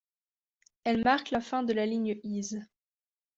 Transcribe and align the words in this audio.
Elle 0.83 1.03
marque 1.03 1.29
la 1.29 1.41
fin 1.41 1.61
de 1.61 1.73
la 1.73 1.85
ligne 1.85 2.19
Ise. 2.23 2.65